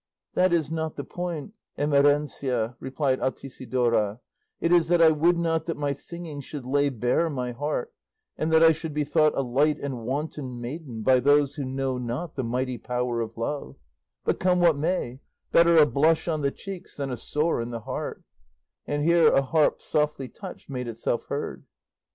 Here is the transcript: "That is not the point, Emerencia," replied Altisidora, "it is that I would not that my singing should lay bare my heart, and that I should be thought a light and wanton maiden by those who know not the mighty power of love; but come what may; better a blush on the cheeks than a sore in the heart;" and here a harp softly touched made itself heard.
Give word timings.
"That 0.33 0.51
is 0.51 0.71
not 0.71 0.95
the 0.95 1.03
point, 1.03 1.53
Emerencia," 1.77 2.75
replied 2.79 3.19
Altisidora, 3.19 4.19
"it 4.59 4.71
is 4.71 4.87
that 4.87 4.99
I 4.99 5.11
would 5.11 5.37
not 5.37 5.65
that 5.67 5.77
my 5.77 5.93
singing 5.93 6.41
should 6.41 6.65
lay 6.65 6.89
bare 6.89 7.29
my 7.29 7.51
heart, 7.51 7.93
and 8.35 8.51
that 8.51 8.63
I 8.63 8.71
should 8.71 8.95
be 8.95 9.03
thought 9.03 9.37
a 9.37 9.43
light 9.43 9.77
and 9.79 9.99
wanton 10.03 10.59
maiden 10.59 11.03
by 11.03 11.19
those 11.19 11.53
who 11.53 11.65
know 11.65 11.99
not 11.99 12.33
the 12.33 12.43
mighty 12.43 12.79
power 12.79 13.21
of 13.21 13.37
love; 13.37 13.75
but 14.25 14.39
come 14.39 14.59
what 14.59 14.75
may; 14.75 15.19
better 15.51 15.77
a 15.77 15.85
blush 15.85 16.27
on 16.27 16.41
the 16.41 16.49
cheeks 16.49 16.95
than 16.97 17.11
a 17.11 17.15
sore 17.15 17.61
in 17.61 17.69
the 17.69 17.81
heart;" 17.81 18.23
and 18.87 19.03
here 19.05 19.27
a 19.31 19.43
harp 19.43 19.79
softly 19.83 20.27
touched 20.27 20.67
made 20.67 20.87
itself 20.87 21.25
heard. 21.27 21.63